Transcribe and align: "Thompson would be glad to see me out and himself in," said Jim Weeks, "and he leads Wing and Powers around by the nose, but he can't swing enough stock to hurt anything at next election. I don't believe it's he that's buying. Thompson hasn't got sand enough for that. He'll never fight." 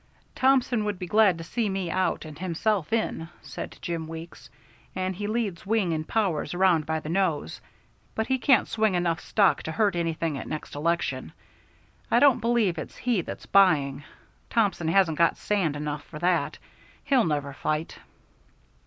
"Thompson 0.33 0.83
would 0.85 0.97
be 0.97 1.05
glad 1.05 1.37
to 1.37 1.43
see 1.43 1.69
me 1.69 1.91
out 1.91 2.25
and 2.25 2.39
himself 2.39 2.91
in," 2.91 3.29
said 3.43 3.77
Jim 3.83 4.07
Weeks, 4.07 4.49
"and 4.95 5.15
he 5.15 5.27
leads 5.27 5.63
Wing 5.63 5.93
and 5.93 6.07
Powers 6.07 6.55
around 6.55 6.87
by 6.87 6.99
the 7.01 7.07
nose, 7.09 7.61
but 8.15 8.25
he 8.25 8.39
can't 8.39 8.67
swing 8.67 8.95
enough 8.95 9.19
stock 9.19 9.61
to 9.61 9.71
hurt 9.71 9.95
anything 9.95 10.39
at 10.39 10.47
next 10.47 10.73
election. 10.73 11.33
I 12.09 12.19
don't 12.19 12.39
believe 12.41 12.79
it's 12.79 12.97
he 12.97 13.21
that's 13.21 13.45
buying. 13.45 14.03
Thompson 14.49 14.87
hasn't 14.87 15.19
got 15.19 15.37
sand 15.37 15.75
enough 15.75 16.03
for 16.05 16.17
that. 16.17 16.57
He'll 17.03 17.23
never 17.25 17.53
fight." 17.53 17.99